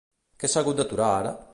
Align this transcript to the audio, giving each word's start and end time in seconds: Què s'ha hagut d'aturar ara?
Què 0.43 0.49
s'ha 0.53 0.63
hagut 0.65 0.81
d'aturar 0.81 1.13
ara? 1.21 1.39